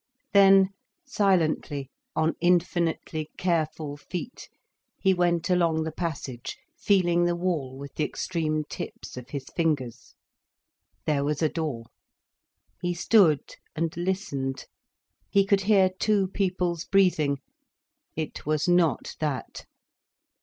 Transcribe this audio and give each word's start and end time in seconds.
Then, 0.33 0.69
silently, 1.05 1.91
on 2.15 2.33
infinitely 2.41 3.29
careful 3.37 3.97
feet, 3.97 4.49
he 4.97 5.13
went 5.13 5.47
along 5.47 5.83
the 5.83 5.91
passage, 5.91 6.57
feeling 6.75 7.25
the 7.25 7.35
wall 7.35 7.77
with 7.77 7.93
the 7.93 8.03
extreme 8.03 8.63
tips 8.63 9.15
of 9.15 9.29
his 9.29 9.45
fingers. 9.55 10.15
There 11.05 11.23
was 11.23 11.43
a 11.43 11.49
door. 11.49 11.83
He 12.81 12.95
stood 12.95 13.41
and 13.75 13.95
listened. 13.95 14.65
He 15.29 15.45
could 15.45 15.61
hear 15.61 15.91
two 15.99 16.29
people's 16.29 16.83
breathing. 16.85 17.37
It 18.15 18.43
was 18.43 18.67
not 18.67 19.15
that. 19.19 19.67